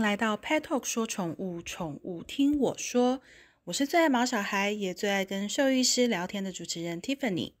[0.00, 3.20] 来到 Pet Talk 说宠物，宠物听我说。
[3.64, 7.52] 我是最爱毛小孩，也最爱跟兽医师聊天的主持人 Tiffany。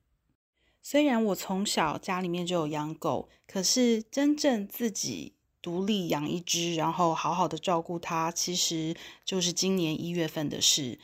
[0.82, 10.98] 虽然我从小家里面就有养狗，可是真正自己独立养一只，然后好好的照顾它，其实就是今年一月份的事。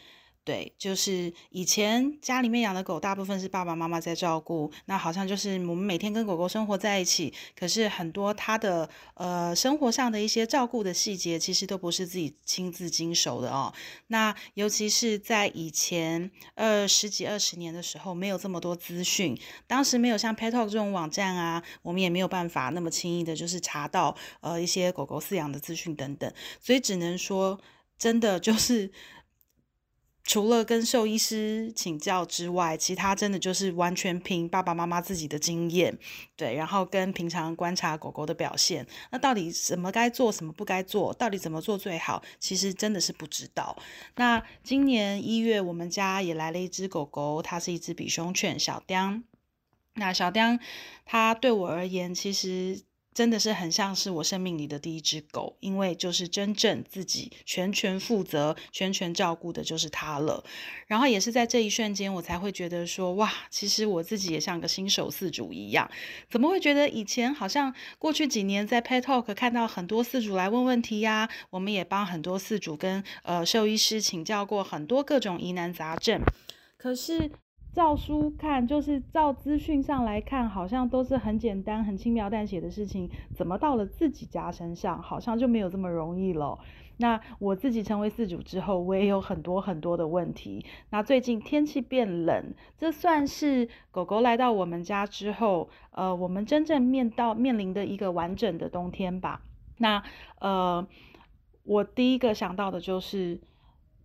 [0.46, 13.74] 对，就是以前家里面养的狗，大部分是爸爸妈妈在照顾，那好像就是我们每天跟狗狗生活在一起，可是很多它的呃生活上的一些照顾的细节，其实都不是自己亲自经手的哦。
[14.06, 19.36] 那尤其是在以前呃十几二十年的时候，没有这么多资讯，
[19.66, 27.60] 当时没有像 Pet Talk 这种网站啊，我们也没有办法那么轻易的，就是查到呃一些狗狗饲养的资讯等等，所以只能说，
[27.98, 28.92] 真的就是。
[30.26, 35.96] 除了跟兽医师请教之外，其他真的就是完全凭爸爸妈妈自己的经验，
[36.34, 43.76] 对，然后跟平常观察狗狗的表现，那到底什么该做，什么不该做，到底怎么做最好，其实真的是不知道。
[44.16, 49.20] 那今年一月，我们家也来了一只狗狗，它是一只比熊犬小雕。
[49.94, 50.58] 那小雕，
[51.04, 52.80] 它对我而言，其实。
[53.16, 60.44] 真的是很像是我生命里的第一只狗，因为就是真正自己全权负责、全权照顾的就是它了。
[60.86, 65.90] 然后也是在这一瞬间，我才会觉得说，哇，其实我自己也像个新手饲主一样。
[66.28, 71.26] 怎么会觉得以前好像过去几年在 Pet Talk 看到很多饲主来问问题呀？
[71.48, 76.20] 我们也帮很多饲主跟呃兽医师请教过很多各种疑难杂症，
[76.76, 77.30] 可是。
[77.76, 83.10] 照书看，就是照资讯上来看，好像都是很简单、很轻描淡写的事情。
[83.34, 86.58] 怎么到了自己家身上，好像就没有这么容易了？
[86.96, 90.64] 那我自己成为饲主之后，我也有很多很多的问题。
[90.88, 99.42] 那最近天气变冷，这算是狗狗来到我们家之后，呃，我们真正面到面临的一个完整的冬天吧。
[99.76, 100.02] 那
[100.40, 100.88] 呃，
[101.64, 103.38] 我第一个想到的就是，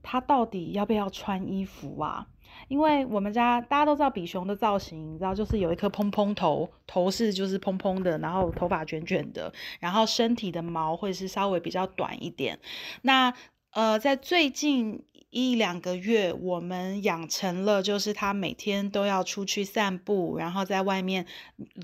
[0.04, 2.28] 它到底要不要穿衣服啊？
[2.72, 9.52] 因为我们家大家都知道比熊的造型，你知道就是有一颗蓬蓬头，头是就是蓬蓬的，然后头发卷卷的，
[9.82, 12.58] 然后身体的毛会是稍微比较短一点。
[13.02, 13.34] 那
[13.72, 15.04] 呃，在最近。
[15.32, 21.26] 一两个月，我们养成了就是他每天都要出去散步，然后在外面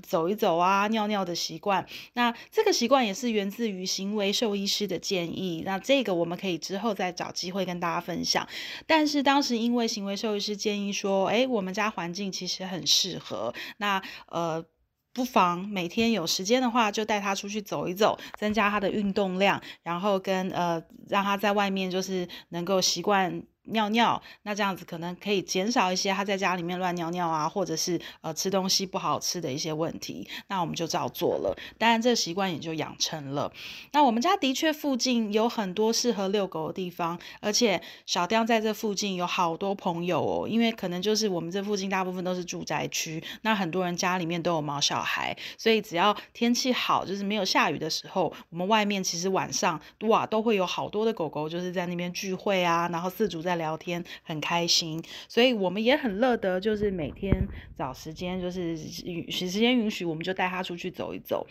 [0.02, 1.86] 走一走啊、尿尿的习惯。
[2.12, 5.62] 那这个习惯也是源自于行为兽医师的建议。
[5.64, 8.46] 那这个我们可以之后再找机会跟大家分享。
[8.86, 13.52] 但是当时因为行为兽医师建议说，哎，我们家环境其实很适合。
[13.78, 14.64] 那呃。
[15.18, 23.42] 不妨每天有时间的话，就带他出去走一走，增加他的运动量，然后跟呃，让他在外面就是能够习惯。
[23.70, 30.26] 尿尿，那这样子可能可以减少一些他在家里面乱尿尿啊，或者是呃吃东西不好吃的一些问题。
[30.46, 33.52] 那我们就照做了，当然这习惯也就养成了。
[33.92, 40.48] 那我们家的确附近有很多适合遛狗的地方，而且小雕在这附近有好多朋友哦。
[40.48, 53.57] 因为可能就是我们这附近大部分都是住宅区，那很多人家里面都有毛小孩，所以只要天气好，就是没有下雨的时候，我们外面其实晚上哇都会有好多的狗狗就是在那边聚会啊，然后四主在。
[53.58, 57.46] 聊天很开心，所以我们也很乐得，就是每天
[57.76, 61.46] 找时间，就是允时间允许，我们就带他出去走一走。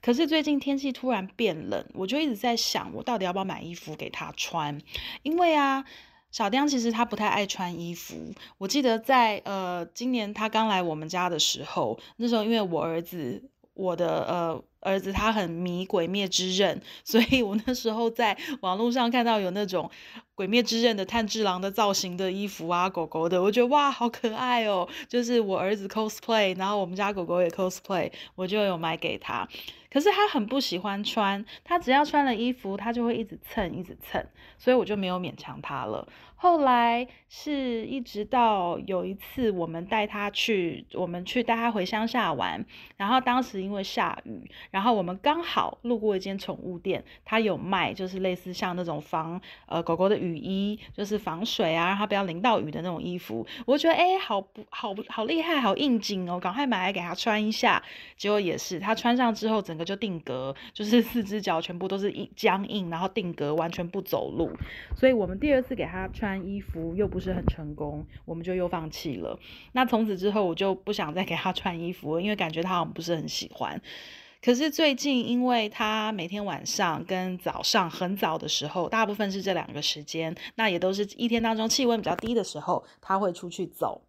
[0.00, 4.80] 可是最近天气突然变冷，我就一直在想，我到底要不要买衣服给他穿？
[5.22, 5.84] 因为啊，
[6.30, 8.32] 小丁其实他不太爱穿衣服。
[8.56, 14.64] 我记得在呃今年他刚来我们家的时候，那时候因为我儿子，我的呃。
[14.80, 19.90] 儿子他很迷《鬼灭之刃》，所以我那时候在网络上看到有那种
[20.34, 24.88] 《鬼灭之刃》的炭治郎的造型的衣服啊，狗狗的，我觉得哇，好可爱哦！
[25.08, 29.46] 就是我儿子 cosplay，然后我们家狗狗也 cosplay，我就有买给他。
[29.92, 34.24] 可是他很不喜欢穿，他只要穿了衣服，他就会一直蹭，一直蹭，
[34.58, 36.06] 所以我就没有勉强他了。
[36.36, 42.64] 后来是一直到有一次，我们带他去，我们去带他回乡下玩，
[42.96, 44.50] 然后当时因为下雨。
[44.70, 53.46] 然后我们刚好路过一间宠物店，他有卖，就是类似像那种防呃狗狗的雨衣，就是防水啊，让它不要淋到雨的那种衣服。
[53.66, 57.82] 我觉得哎，好不好好厉害，好应景哦，赶快买来给他穿一下。
[58.16, 64.50] 结果也是，他穿上之后整就定格，就是 四只脚全部都是一僵硬，然后定格，完全不走路。
[64.96, 69.38] 所以我们第二次给他穿衣服又不是很成功，我们就又放弃了。
[69.72, 73.80] 那从此之后我就不想再给他穿衣服了，因为感觉他好像不是很喜欢。
[74.42, 84.00] 可是最近，因为他每天晚上跟早上很早的时候，大部分是这两个时间，那也都是一天当中气温比较低的时候，他会出去走，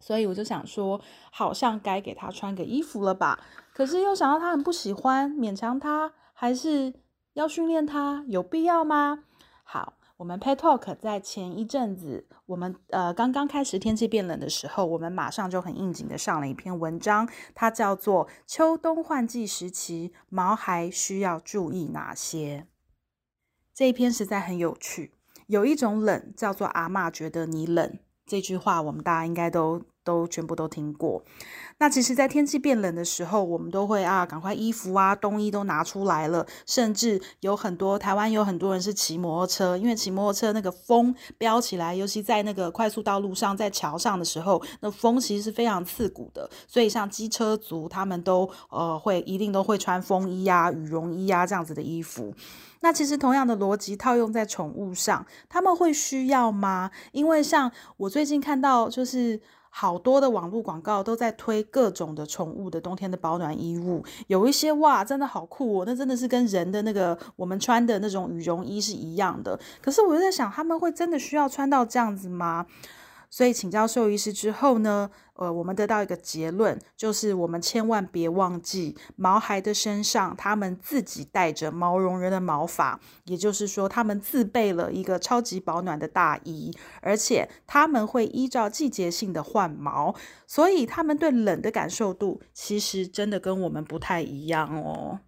[0.00, 3.42] 所以我就想说，好像该给他穿个衣服了吧。
[3.74, 6.94] 可是又想到他很不喜欢，勉强他还是
[7.32, 9.24] 要训练他，有必要吗？
[9.64, 22.68] 好，我们 Pet Talk 在前一阵子，我们呃刚刚开始天气变冷的时候，我们马上就很应景的上了一篇文章，它叫做《秋冬换季时期毛孩需要注意哪些》。
[23.74, 25.14] 这一篇实在很有趣。
[25.48, 29.82] 有一种冷叫做“阿妈觉得你冷”，这句话我们大家应该都。
[30.04, 31.24] 都全部都听过。
[31.78, 36.46] 那其实，在天气变冷的时候，我们都会啊，赶快衣服啊、冬衣都拿出来了。
[36.66, 46.50] 甚至有很多台湾有很多人是骑摩托车，因为骑摩托车那个风飙起来，尤其在那个快速道路上、在桥上的时候，那风其实是非常刺骨的。
[46.68, 52.34] 所以，像机车族，他们都呃会一定都会穿风衣啊、羽绒衣啊这样子的衣服。
[52.84, 56.90] 那其实同样的逻辑套用在宠物上，他们会需要吗？
[57.12, 59.40] 因为像我最近看到就是。
[59.76, 65.84] 好多的网络广告都在推各种的宠物的冬天的保暖衣物，有一些哇，真的好酷哦！
[65.84, 69.58] 那真的是跟人的那个我们穿的那种羽绒衣是一样的。
[69.82, 72.64] 可是我就在想，他们会真的需要穿到这样子吗？
[73.34, 86.72] 所以请教兽医师之后呢，呃，我们得到一个结论，就是我们千万别忘记，毛孩的身上他们自己带着毛绒人的毛发，也就是说，他们自备了一个超级保暖的大衣，
[87.02, 90.14] 而且他们会依照季节性的换毛，
[90.46, 95.18] 所以他们对冷的感受度其实真的跟我们不太一样哦。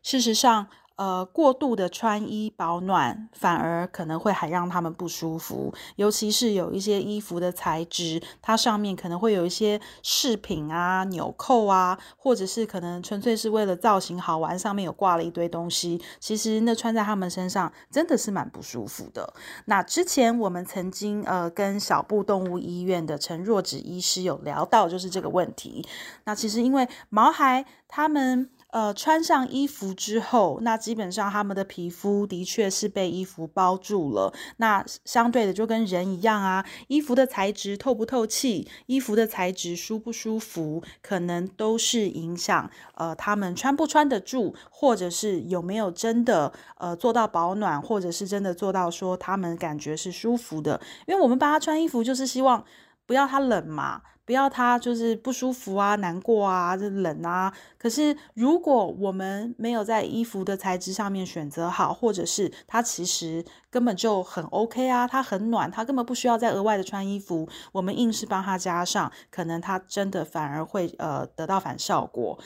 [0.00, 0.68] 事实上。
[0.96, 19.34] 呃，过度的穿衣保暖反而可能会还让他们不舒服，尤其是有一些衣服的材质，它上面可能会有一些饰品啊、纽扣啊，或者是可能纯粹是为了造型好玩，上面有挂了一堆东西，其实那穿在他们身上真的是蛮不舒服的。
[19.66, 25.86] 那之前我们曾经呃跟小布动物医院的陈若芷医师有聊到，就是这个问题。
[26.24, 28.48] 那其实因为毛孩他们。
[28.70, 34.34] 呃，穿上衣服之后，那基本上他们的皮肤的确是被衣服包住了。
[34.58, 50.80] 那相对的，就跟人一样啊，衣服的材质透不透气，衣服的材质舒不舒服，可能都是影响呃他们穿不穿得住，或者是有没有真的呃做到保暖，或者是真的做到说他们感觉是舒服的。
[51.06, 52.62] 因为我们帮他穿衣服，就是希望
[53.06, 54.02] 不要他冷嘛。
[54.26, 57.50] 不要他就是不舒服啊、难过啊、这冷啊。
[57.78, 72.36] 可是如果我们没有在衣服的材质上面选择好，或者是他其实根本就很 OK 啊，他很暖，他根本不需要再额外的穿衣服，我们硬是帮他加上，可能他真的反而会呃得到反效果。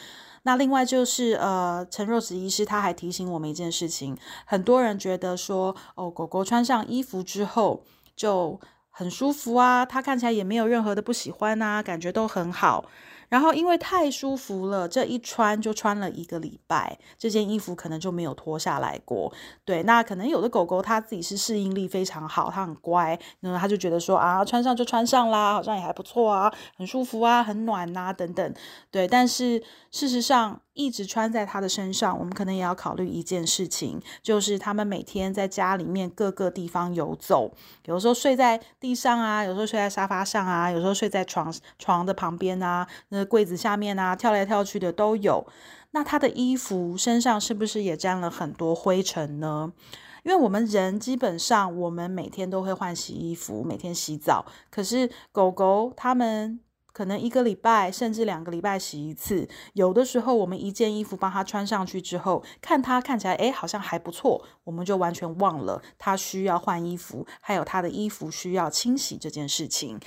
[0.42, 7.82] 那另外就是呃，陈若慈医师他还提醒我们一件事情，很多人觉得说哦，狗狗穿上衣服之后
[8.14, 8.60] 就。
[9.00, 12.84] 很舒服啊，它看起来也没有任何的不喜欢啊，感觉都很好。
[13.30, 19.32] 然后因为太舒服了，这一穿就穿了一个礼拜，这件衣服可能就没有脱下来过。
[19.64, 28.54] 对，那可能有的狗狗它自己是适应力非常好，它很乖，那它就觉得说啊，穿上就穿上啦，好像也还不错啊，很舒服啊，很暖呐等等。
[28.90, 37.52] 对，但是事实上一直穿在它的身上，我们可能也要考虑一件事情，就是他们每天在家里面各个地方游走，
[37.86, 42.86] 有时候睡在地上啊，有时候睡在沙发上啊，有时候睡在床床的旁边啊。
[43.08, 45.46] 那柜子下面啊，跳来跳去的都有。
[45.90, 49.72] 那他的衣服身上是不是也沾了很多灰尘呢？
[50.22, 54.46] 因为我们人基本上，我们每天都会换洗衣服，每天洗澡。
[54.70, 56.60] 可是狗狗它们。
[56.92, 69.98] 可能一个礼拜甚至两个礼拜洗一次，有的时候我们一件衣服帮他穿上去之后，看他看起来哎好像还不错，我们就完全忘了他需要换衣服，还有他的衣服需要清洗这件事情。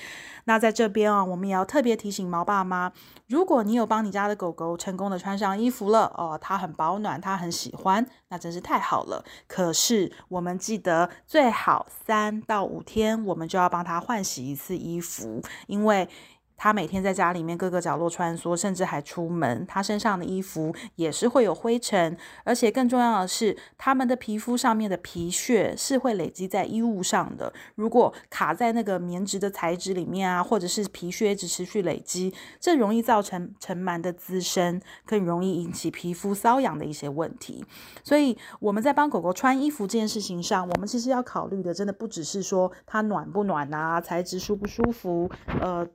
[0.45, 2.91] 那在这边啊，我们也要特别提醒毛爸妈，
[3.27, 9.23] 如果你有帮你家的狗狗成功的穿上衣服了哦，它很保暖，它很喜欢，那真是太好了。
[9.47, 16.07] 可是我们记得最好三到五天，我们就要帮它换洗一次衣服，因为。
[16.55, 27.53] 他每天在家里面各个角落穿梭，甚至还出门，他身上的衣服也是会有灰尘，而且更重要的是，他们的皮肤上面的皮屑是会累积在衣物上的。
[27.75, 37.65] 如果卡在那个棉质的材质里面啊，或者是皮屑一直持续累积，这容易造成尘螨的滋生，更容易引起皮肤瘙痒的一些问题。
[38.03, 45.29] 所以我们在帮狗狗穿衣服这件事情上，我们其实要考虑的，真的不只是说它暖不暖啊，材质舒不舒服，
[45.59, 45.87] 呃。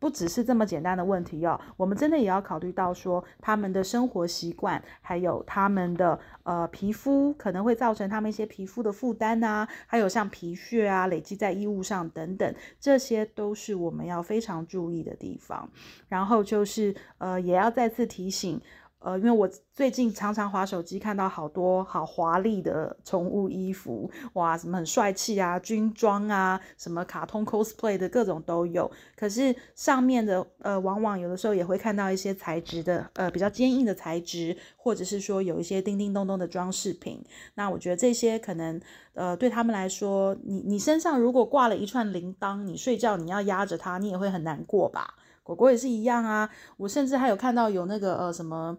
[0.00, 15.68] 不只是这么简单的问题哦，我们真的也要考虑到说他们的生活习惯，还有他们的呃皮肤可能会造成他们一些皮肤的负担呐，还有像皮屑啊累积在衣物上等等，这些都是我们要非常注意的地方。
[16.08, 18.60] 然后就是呃也要再次提醒。
[19.00, 28.90] 呃，因为我最近常常滑手机，看到好多好华丽的宠物衣服，哇，什么很帅气啊，军装啊，什么卡通 cosplay 的各种都有。
[29.16, 37.24] 可是上面的呃，往往有的时候也会看到一些材质的，呃，比较坚硬的材质，或者是说有一些叮叮咚咚的装饰品。
[37.54, 38.80] 那我觉得这些可能，
[39.14, 45.14] 呃，对他们来说，你你身上如果挂了一串铃铛，你睡觉你要压着它，你也会很难过吧？
[45.48, 48.76] 狗狗也是一样啊，我甚至还有看到有那个呃什么，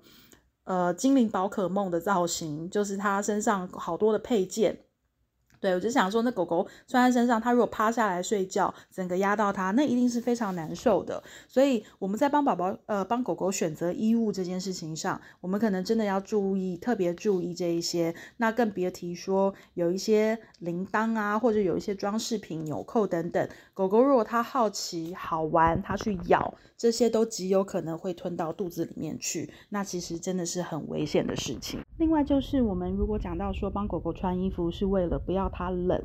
[0.65, 4.77] 呃精灵宝可梦的造型，就是它身上好多的配件。
[5.61, 11.21] 对，我就想说，那狗狗穿在身上，它如果趴下来睡觉，整个压到它，那一定是非常难受的。
[11.49, 18.15] 所以我们在帮宝宝，呃，帮狗狗选择衣物这件事情上，我们可能真的要注意，特别注意这一些。
[18.37, 29.49] 那更别提说有一些铃铛啊，或者有一些装饰品、纽扣等等，狗狗如果它好奇、好玩，它去咬，这些都极有可能会吞到肚子里面去。
[29.69, 31.79] 那其实真的是很危险的事情。
[31.97, 35.47] 另外就是我们如果讲到说帮狗狗穿衣服是为了不要。
[35.47, 36.03] 它冷，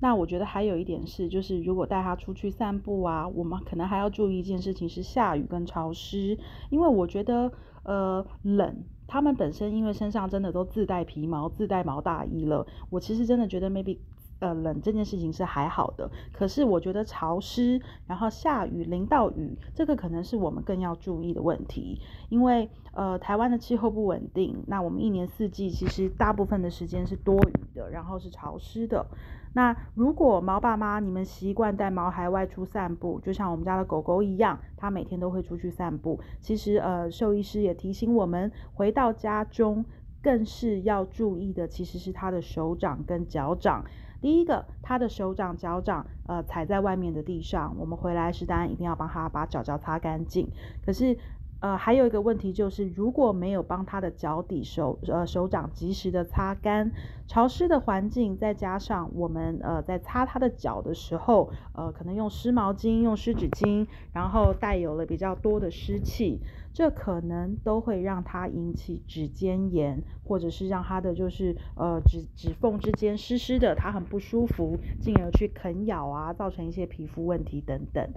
[0.00, 6.36] 那我觉得还有一点是，就是如果带它出去散步啊，我们可能还要注意一件事情是下雨跟潮湿，
[6.70, 7.52] 因为我觉得
[7.84, 13.98] 呃冷，它们本身因为身上真的都自带皮毛、自带毛大衣了，我其实真的觉得 maybe。
[14.42, 22.00] 呃，冷这件事情是还好的，可是我觉得潮湿，然后下雨淋到雨，这个可能是我们更要注意的问题。
[22.28, 29.06] 因为呃，台湾的气候不稳定，那我们一年四季其实大部分的时间是多雨的，然后是潮湿的。
[29.54, 36.18] 那如果毛爸妈你们习惯带毛孩外出散步，就像我们家的狗狗一样，它每天都会出去散步。
[36.40, 39.84] 其实呃，兽医师也提醒我们，回到家中
[40.20, 43.84] 更是要注意的，其实是它的手掌跟脚掌。
[44.22, 50.48] 第一个，他的手掌、脚掌，呃，踩在外面的地上，我们回来时当然一定要帮他把脚脚擦干净。
[50.86, 51.18] 可是，
[51.62, 56.90] 呃，还有一个问题就是，如果没有帮他的脚底、手、呃手掌及时的擦干，
[57.28, 66.42] 潮湿的环境，再加上我们呃在擦他的脚的时候，呃，可能用湿毛巾、用湿纸巾，然后带有了比较多的湿气。
[66.72, 78.10] 这可能都会让他引起指尖炎，或者是让他的就是呃指指缝之间湿湿的，他很不舒服，进而去啃咬啊，造成一些皮肤问题等等。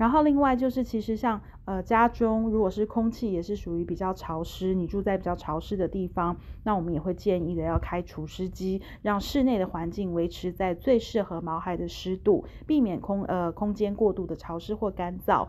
[0.00, 15.46] 然后另外就是，其实像呃家中如果是空气也是属于比较潮湿，你住在比较潮湿的地方，那我们也会建议的要开除湿机，让室内的环境维持在最适合毛孩的湿度，避免空呃空间过度的潮湿或干燥。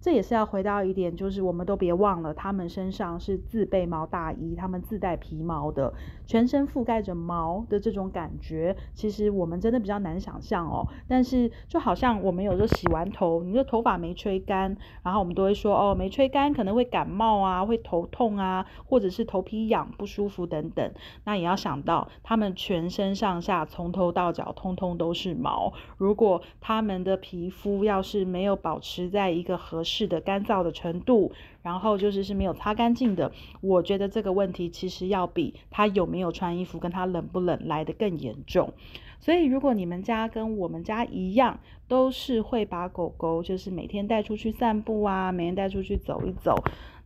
[0.00, 5.94] 这也是要回到一点，就是我们都别忘了，他们身上是自备毛大衣，他们自带皮毛的，
[6.32, 10.88] 全身覆盖着毛的这种感觉，其实我们真的比较难想象哦。
[11.06, 20.90] 但是就好像我们有时候洗完头，你的头发没吹干，然后我们都会说哦，没吹干可能会感冒啊，会头痛啊，或者是头皮痒不舒服等等。
[21.24, 30.06] 那也要想到，他们全身上下从头到脚通通都是毛，如果他们的皮肤要是没有保持在一个合适。
[30.08, 33.32] 的，干燥的程度，然后就是是没有擦干净的。
[33.60, 38.72] 我觉得这个问题其实要比他有没有穿衣服，跟他冷不冷来的更严重。
[39.20, 46.56] 所以如果你们家跟我们家一样，都是会把狗狗就是每天带出去散步啊，每天带出去走一走，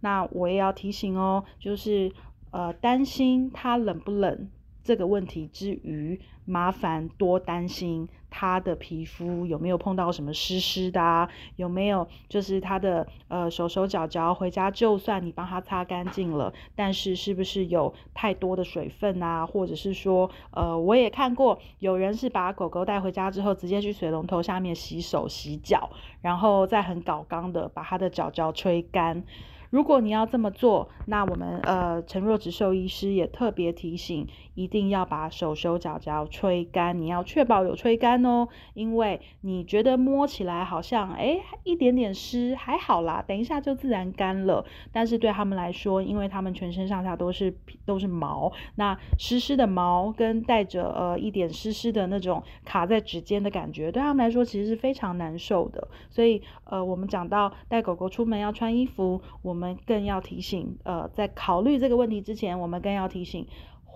[0.01, 2.11] 那我也要提醒哦，就是
[2.51, 4.49] 呃担心它冷不冷。
[4.87, 11.29] 这个问题之余，麻烦多担心他的皮肤有没有碰到什么湿湿的啊？
[11.57, 19.45] 有没有就是他的呃手手脚脚回家，就算你帮他擦干净了，但是是不是有太多的水分啊？
[19.45, 25.91] 或者是说呃，我也看过有人是把狗狗带回家之后，直接去水龙头下面洗手洗脚，
[26.21, 29.25] 然后再很搞刚的把他的脚脚吹干。
[29.69, 34.27] 如果你要这么做，那我们呃陈若植兽医师也特别提醒，
[34.57, 44.65] 一定要把手手脚脚吹干，你要确保有吹干哦，因为你觉得摸起来好像哎一点点湿还好啦，等一下就自然干了。
[44.91, 55.87] 但是对他们来说，因为他们全身上下都是都是毛，那湿湿的毛跟带着呃一点湿湿的那种卡在指尖的感觉，对他们来说其实是非常难受的。
[56.09, 63.47] 所以呃我们讲到带狗狗出门要穿衣服，我们更要提醒，呃，在考虑这个问题之前，我们更要提醒，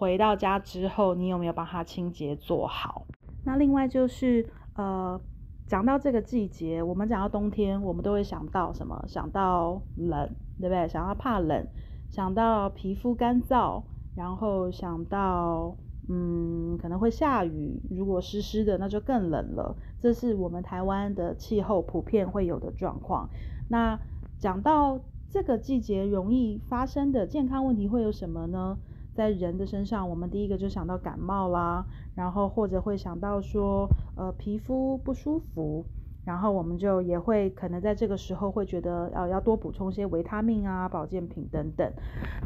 [0.00, 3.06] 回到家之后，你有没有帮他清洁做好？
[3.44, 5.20] 那另外就是，呃，
[5.66, 9.04] 讲到这个季节，我们讲到冬天，我们都会想到什么？
[9.06, 10.26] 想到冷，
[10.58, 10.88] 对不对？
[10.88, 11.66] 想到怕冷，
[12.08, 13.82] 想到皮肤干燥，
[14.16, 15.76] 然后想到，
[16.08, 19.76] 嗯，可能会下雨，如果湿湿的，那就更冷了。
[20.00, 23.28] 这是我们台湾的气候普遍会有的状况。
[23.68, 24.00] 那
[24.38, 24.98] 讲到。
[25.32, 28.76] 这个季节容易发生的健康问题会有什么呢？
[29.12, 35.84] 在人的身上，我们第一个就想到感冒啦，然后或者会想到说，呃，皮肤不舒服。
[36.30, 41.92] 然后我们就也会可能在这个时候会觉得，呃，要多补充些维他命啊、保健品等等。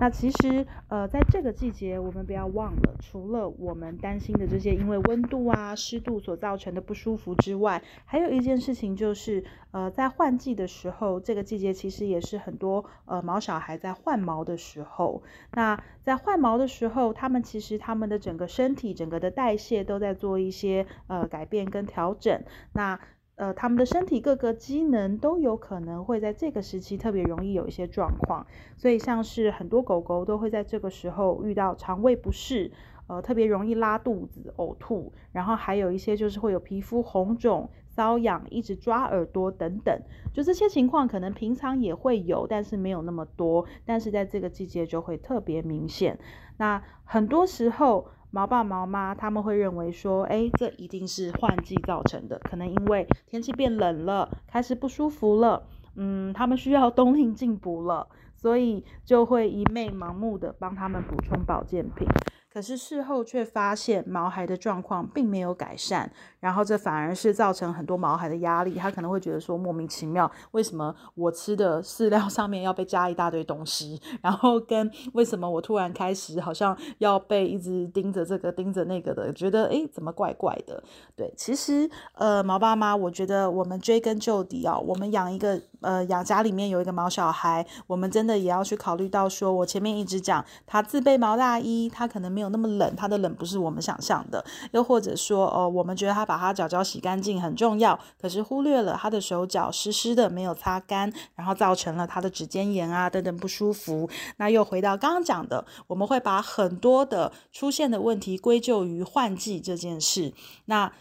[0.00, 15.23] 那其实，呃，在这个季节，我们不要忘了，除了我们担心的这些因为温度啊、湿度所造成的不舒服之外，还有一件事情就是，呃，在换季的时候，这个季节其实也是很多呃毛小孩在换毛的时候。
[15.53, 22.43] 那在换毛的时候，他们其实他们的整个身体、整个的代谢都在做一些呃改变跟调整。
[22.73, 22.99] 那
[23.37, 32.71] 呃，他们的身体各个机能都有可能会在这个时期特别容易有一些状况，所以像是很多狗狗都会在这个时候遇到肠胃不适，
[33.09, 40.00] 呃，特别容易拉肚子、呕吐，然后还有一些就是会有皮肤红肿、瘙痒、一直抓耳朵等等，
[40.33, 46.17] 就这些情况可能平常也会有，但是没有那么多，但是在这个季节就会特别明显。
[46.59, 48.07] 那很多时候。
[48.35, 55.62] 毛爸毛妈他们会认为说，哎，这一定是换季造成的，可能因为天气变冷了，开始不舒服了，
[55.95, 62.09] 嗯，他们需要冬令进补了，所以就会一昧盲目的帮他们补充保健品。
[62.54, 66.08] 可是事后却发现毛孩的状况并没有改善，
[66.38, 68.76] 然后这反而是造成很多毛孩的压力。
[68.76, 74.00] 他可能会觉得说莫名其妙，为什么我吃的饲料上面要被加一大堆东西？
[74.23, 80.80] 然后跟为什么我突然开始好像要被一直盯着这个盯着那个的，觉得诶怎么怪怪的？
[81.16, 92.43] 对，其实呃毛爸妈，我觉得我们追根究底啊，我们养一个呃养家里面有一个毛小孩，我们真的也要去考虑到说，我前面一直讲他自备毛大衣，他可能没有。
[92.44, 94.44] 有那么冷，它的冷不是我们想象的。
[94.70, 104.09] 又或者说，哦，我们觉得他把他脚脚洗干净很重要，可是忽略了他的手脚湿湿的，没有擦干，然后造成了他的指尖炎啊等等不舒服。
[104.37, 110.33] 那又回到刚刚讲的，我们会把很多的出现的问题归咎于换季这件事。
[110.66, 110.92] 那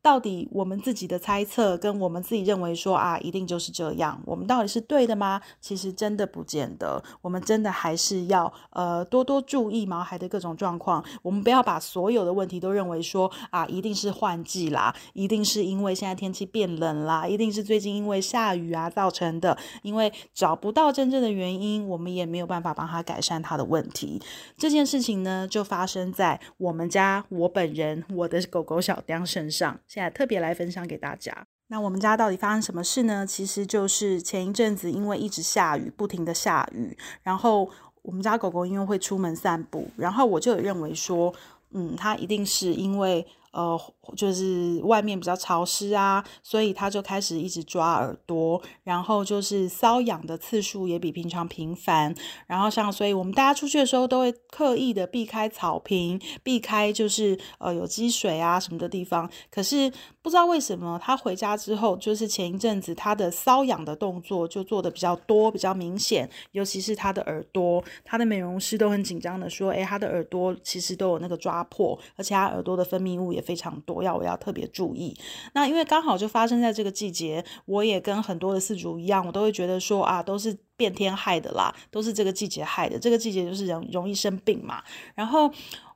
[0.00, 5.40] 到底我们自己的猜测跟我们自己认为说啊，一定就是这样，我们到底是对的吗？
[5.60, 11.04] 其实真的不见得，我们真的还是要呃多多注意毛孩的各种状况。
[11.22, 19.58] 我们不要把所有的问题都认为说啊，一定是换季啦，一定是因为现在天气变冷啦，一定是最近因为下雨啊造成的。
[19.82, 24.22] 因为找不到真正的原因，我们也没有办法帮他改善他的问题。
[24.56, 29.78] 这件事情呢，就发生在我们家我本人我的狗狗小丁身上。
[29.88, 31.46] 现在特别来分享给大家。
[31.66, 33.26] 那我们家到底发生什么事呢？
[33.26, 37.68] 其实就是前一阵子因为一直下雨，不停的下雨，然后
[38.02, 41.34] 我们家狗狗因为会出门散步，然后我就认为说，
[41.72, 43.26] 嗯，它一定是因为。
[43.50, 43.80] 呃，
[44.16, 52.14] 就是外面比较潮湿啊，所以他就开始一直抓耳朵，然后就是瘙痒的次数也比平常频繁。
[52.46, 59.28] 然后像，所以我们大家出去的时候都会刻意的避开草坪，避开就是呃有积水啊什么的地方。
[59.50, 59.90] 可是
[60.22, 73.42] 不知道为什么，他回家之后，就是前一阵子他的瘙痒的动作就做的比较多，比较明显，尤其是他的耳朵，他的美容师都很紧张的说，哎，他的耳朵其实都有那个抓破，而且他耳朵的分泌物也。
[73.48, 75.14] 非常多，我要我要特别注意。
[75.52, 82.98] 那因为刚好就发生在这个季节，我也跟很多的饲主一样，我都会觉得说啊，都是变天害的啦，都是这个季节害的。
[82.98, 84.82] 这个季节就是人容易生病嘛，
[85.14, 85.50] 然后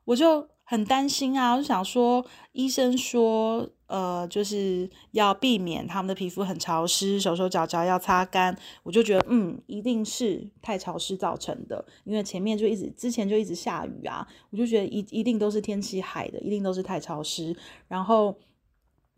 [0.05, 3.69] 我就很担心啊，我就想说，医生说。
[3.93, 8.57] 呃，就是要避免他们的皮肤很潮湿，手手脚脚要擦干。
[8.83, 17.55] 我就觉得，嗯，一定是太潮湿造成的，因为前面就一直之前就一直下雨啊，我就觉得一一定都是天气害的，一定都是太潮湿。
[17.87, 18.35] 然后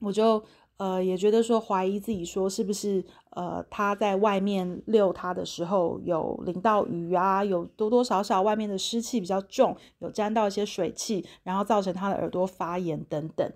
[0.01, 0.43] 我就
[0.79, 13.49] 呃也觉得说怀疑自己说是不是呃他在外面遛它的时候有淋到雨啊，有多多少少外面的湿气比较重，有沾到一些水汽，然后造成他的耳朵发炎等等。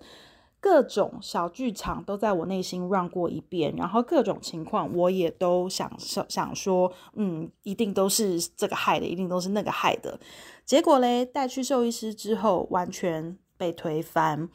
[0.61, 10.19] 各种小剧场都在我内心 run 过一遍，然后各种情况我也都想想说，嗯，一定都是这个害的，一定都是那个害的。
[10.65, 14.49] 结果嘞，带去兽医师之后，完全被推翻。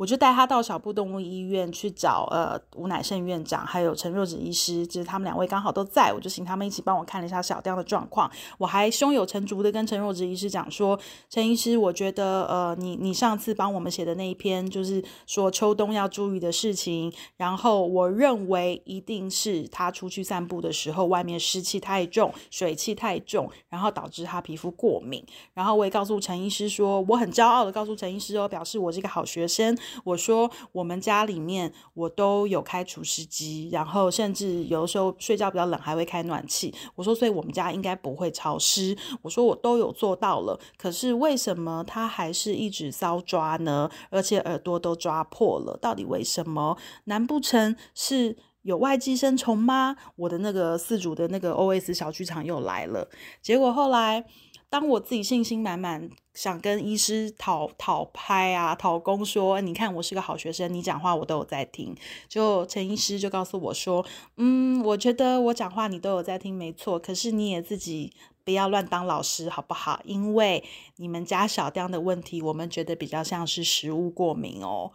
[0.00, 8.30] 我就带他到小布动物医院去找呃吴乃胜院长，还有陈若芷医师，就是他们两位刚好都在，我就请他们一起帮我看了一下小雕的状况。
[8.56, 25.22] 我还胸有成竹的跟陈若芷医师讲说，陈医师，我觉得呃你你上次帮我们写的那一篇，就是说秋冬要注意的事情，然后我认为一定是他出去散步的时候，外面湿气太重，水气太重，然后导致他皮肤过敏。
[25.52, 29.76] 然后我也告诉陈医师说，我很骄傲的告诉陈医师哦，表示我是一个好学生。
[30.04, 36.74] 我说我们家里面我都有开除湿机，然后甚至有的时候睡觉比较冷还会开暖气。
[36.94, 38.96] 我说，所以我们家应该不会潮湿。
[39.22, 43.90] 我说我都有做到了，可是为什么他还是一直搔抓呢？
[44.10, 46.76] 而且耳朵都抓破了，到底为什么？
[47.04, 48.36] 难不成是？
[48.62, 49.96] 有外寄生虫吗？
[50.16, 53.08] 我的那个四组的那个 OS 小剧场又来了。
[53.40, 54.26] 结果后来，
[54.70, 61.92] 当我自己信心满满，想跟医师讨讨拍啊、讨公说，你看我是个好学生，你讲话我都有在听。
[62.28, 64.06] 就陈医师就告诉我说，
[64.36, 66.96] 嗯，我觉得我讲话你都有在听，没错。
[67.00, 68.12] 可是你也自己
[68.44, 70.00] 不要乱当老师，好不好？
[70.04, 70.62] 因为
[70.98, 74.92] 你们家小雕的问题，我们觉得比较像是食物过敏哦。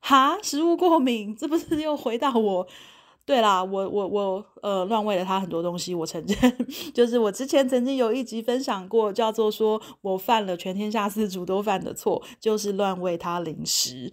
[0.00, 2.66] 哈，食物过敏，这不是又回到我？
[3.26, 14.12] 对啦，我我我呃乱喂了他很多东西，我承认， 就是我之前曾经有一集分享过，叫做说我犯了全天下四主都犯的错，就是乱喂他零食。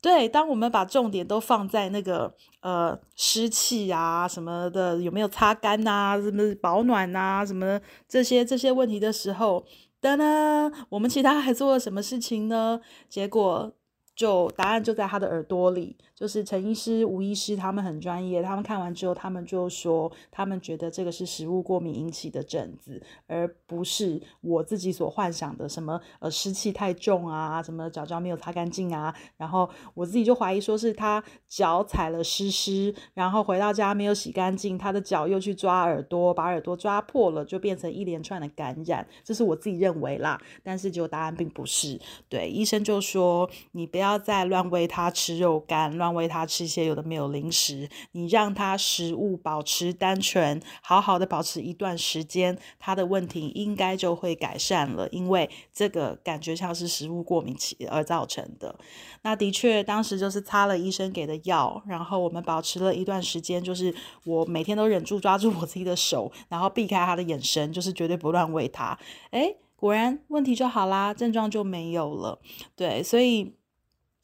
[0.00, 9.64] 对，当我们把重点都放在那个呃湿气啊什么的，有没有擦干呐，什么保暖呐，什么这些这些问题的时候，
[10.00, 12.80] 噔噔，我们其他还做了什么事情呢？
[13.08, 13.72] 结果。
[14.16, 44.16] 就答案就在他的耳朵里，就是陈医师、吴医师他们很专业，他们看完之后，他们就说，他们觉得这个是食物过敏引起的疹子，而不是我自己所幻想的什么呃湿气太重啊，什么脚脚没有擦干净啊，然后我自己就怀疑说是他脚踩了湿湿，然后回到家没有洗干净，他的脚又去抓耳朵，把耳朵抓破了，就变成一连串的感染，这是我自己认为啦，但是结果答案并不是，对，医生就说你不要。
[44.26, 47.88] 再乱喂他吃肉干，乱喂它吃一些有的没有零食。
[48.12, 55.08] 你让它食物保持单纯，好好的保持一段时间，它的问题应该就会改善了。
[55.10, 58.78] 因为这个感觉像是食物过敏期而造成的。
[59.22, 68.98] 那的确，当时就是擦了医生给的药，然后我们保持了一段时间，就是我每天都忍住抓住我自己的手，然后避开他的眼神，就是绝对不乱喂他。
[69.30, 72.38] 诶，果然问题就好啦，症状就没有了。
[72.74, 73.54] 对，所以。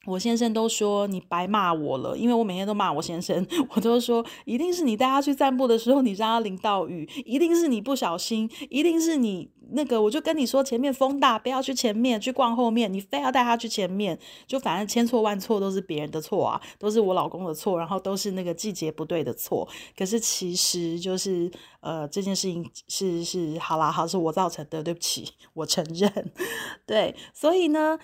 [0.04, 21.48] 我先生都说你白骂我了，因为我每天都骂我先生， 我都说一定是你带他去散步的时候，你让他淋到雨，一定是你不小心，一定是你那个，我就跟你说前面风大，不要去前面，去逛后面，你非要带他去前面，就反正千错万错都是别人的错啊，都是我老公的错，然后都是那个季节不对的错，可是其实就是
[21.80, 26.32] 呃这件事情是是好啦，好是我造成的，对不起，我承认，
[26.84, 27.98] 对，所以呢。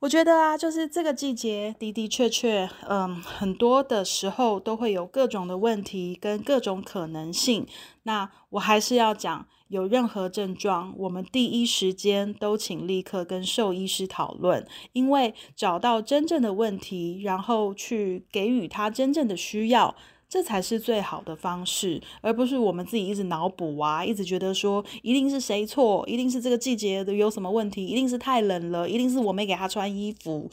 [0.00, 7.66] 我觉得啊，就是这个季节的的确确，嗯，很多的时候都会有各种的问题跟各种可能性。
[8.04, 19.96] 那我还是要讲，有任何症状，我们第一时间都请立刻跟兽医师讨论，因为找到真正的问题，然后去给予他真正的需要。
[20.28, 30.50] 这才是最好的方式，而不是我们自己一直脑补啊，一直觉得说一定是谁错，一定是这个季节的有什么问题，一定是太冷了，一定是我没给他穿衣服。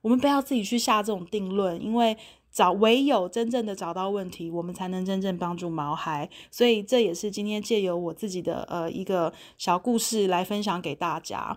[0.00, 2.16] 我们不要自己去下这种定论，因为
[2.50, 6.28] 找唯有真正的找到问题，我们才能真正帮助毛孩。
[6.50, 11.56] 所以这也是今天借由我自己的呃一个小故事来分享给大家。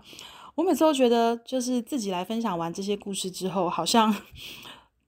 [0.54, 4.14] 我每次都觉得，就是自己来分享完这些故事之后，好像。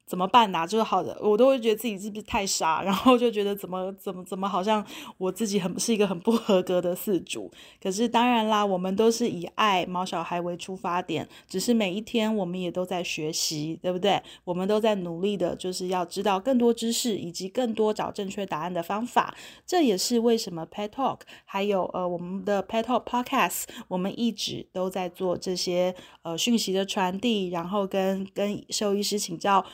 [0.08, 0.66] 怎么办呐？
[0.66, 4.82] 就是好的，我都会觉得自己是不是太傻，然后就觉得怎么怎么怎么好像
[5.18, 7.50] 我自己很是一个很不合格的饲主。
[7.82, 14.22] 可是当然啦，我们都是以爱毛小孩为出发点，只是每一天我们也都在学习，对不对？
[14.44, 19.34] 我们都在努力的，就是要知道更多知识以及更多找正确答案的方法。
[19.66, 29.64] 这也是为什么 Pet Talk 还有呃我们的 Pet Talk Podcast，我们一直都在做这些呃讯息的传递，然后跟跟兽医师请教。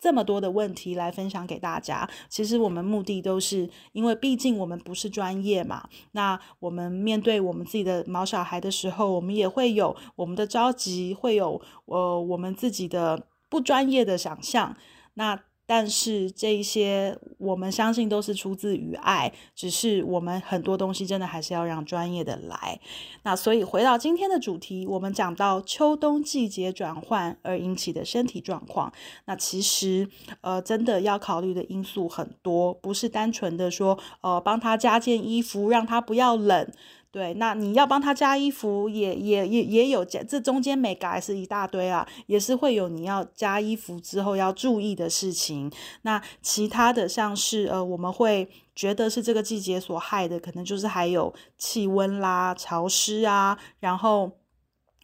[0.00, 5.86] 这么多的问题来分享给大家，其实我们目的都是因为，毕竟我们不是专业嘛。
[6.12, 14.74] 那我们面对我们自己的毛小孩的时候，我们也会有我们的着急，会有呃我们自己的不专业的想象。
[15.14, 15.38] 那
[15.70, 22.80] 但是这一些，我们相信都是出自于爱，只是我们很多东西真的还是要让专业的来。
[23.22, 28.92] 那所以回到今天的主题，我们讲到秋冬季节转换而引起的身体状况，
[29.26, 30.08] 那其实
[30.40, 36.68] 呃真的要考虑的因素很多，不是单纯的说呃帮他加件衣服，让他不要冷。
[37.12, 45.70] 对，那你要帮他加衣服，也也也也有加，这中间每改是一大堆啊，也是会有你要加衣服之后要注意的事情。
[46.02, 54.32] 那其他的像是呃，我们会觉得是这个季节所害的，可能就是还有气温啦、潮湿啊，然后。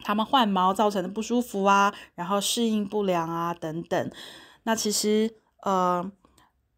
[0.05, 4.11] 他们换毛造成的不舒服啊，然后适应不良啊等等。
[4.65, 6.13] 那其实呃。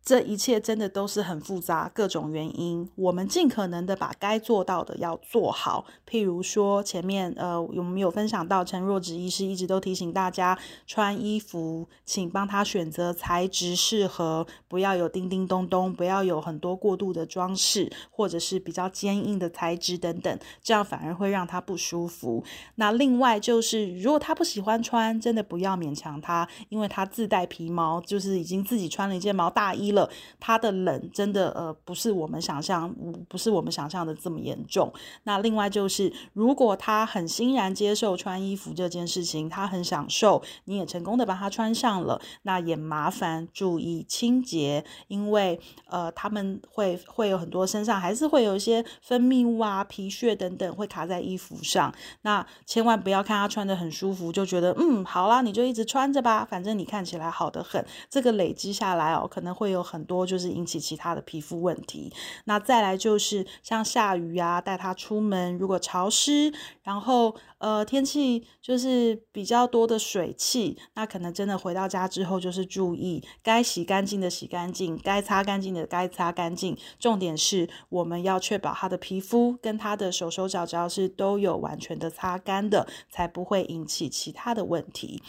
[0.09, 2.89] 这一切真的都是很复杂，各种原因。
[2.95, 5.85] 我们尽可能的把该做到的要做好。
[6.09, 22.43] 譬如说，前面呃，我们有分享到，陈若芷医师一直都提醒大家，穿衣服请帮他选择材质适合，不要有叮叮咚咚，不要有很多过度的装饰，或者是比较坚硬的材质等等，这样反而会让他不舒服。
[22.77, 29.98] 那另外就是，如果他不喜欢穿，真的不要勉强他，因为他自带皮毛，就是已经自己穿了一件毛大衣了。
[30.39, 32.95] 它的冷真的呃不是我们想象，
[33.29, 34.93] 不是我们想象的这么严重。
[35.25, 45.59] 那另外就是，如果他很欣然接受穿衣服这件事情，他很享受，你也成功的把它穿上了，那也麻烦注意清洁，因为
[45.89, 51.93] 呃他们会会有很多身上还是会有一些分泌物啊、皮屑等等会卡在衣服上。
[52.23, 57.85] 那千万不要看他穿的很舒服，就觉得嗯好啦，你就一直穿着吧，反正你看起来好的很。
[58.11, 59.79] 这个累积下来哦，可能会有。
[59.89, 62.13] 很多就是引起其他的皮肤问题，
[62.45, 76.77] 那再来就是像下雨啊，带它出门，如果潮湿，然后呃天气就是比较多的水汽，那可能真的回到家之后就是注意该洗干净的洗干净，该擦干净的该擦干净。
[76.99, 85.23] 重点是我们要确保他的皮肤跟他的手手脚脚是都有完全的擦干的，才不会引起其他的问题。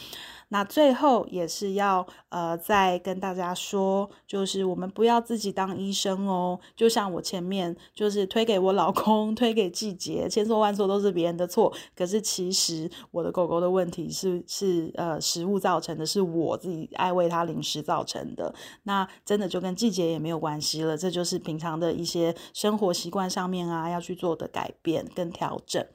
[0.52, 6.58] 那最后也是要呃再跟大家说，就就是我们不要自己当医生哦。
[6.76, 11.74] 就像我前面就是推给我老公， 推给季节，千错万错都是别人的错。
[11.94, 18.54] 可是其实我的狗狗的问题是是呃食物造成的，是我自己爱喂它零食造成的。
[18.84, 25.86] 那真的就跟季节也没有关系了，这就是平常的一些生活习惯上面啊要去做的改变跟调整。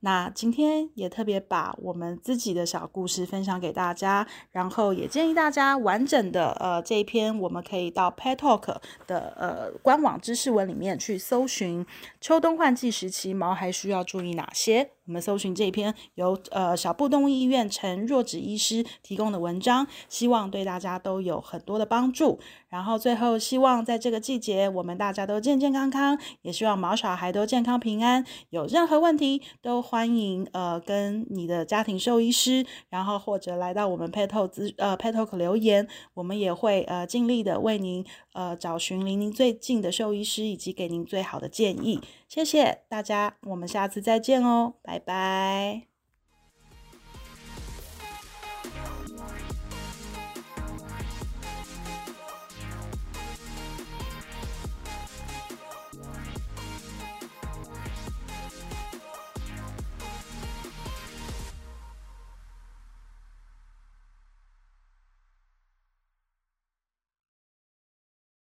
[0.00, 11.84] 那今天也特别把我们自己的小故事分享给大家，然后也建议大家完整的呃这一篇，我们可以到 Pet Talk 的呃官网知识文里面去搜寻
[12.20, 14.92] 秋冬换季时期毛孩需要注意哪些。
[15.06, 22.38] 我们搜寻这篇由呃小布动物医院陈若芷医师提供的文章，希望对大家都有很多的帮助。
[22.68, 28.24] 然后最后希望在这个季节，我们大家都健健康康，也希望毛小孩都健康平安。
[28.50, 42.00] 有任何问题都欢迎呃跟你的家庭兽医师，然后或者来到我们 Pet Talk 呃 Petal 留言，我们也会呃尽力的为您呃找寻离您最近的兽医师，以及给您最好的建议。
[42.28, 45.89] 谢谢大家，我们下次再见哦，拜拜。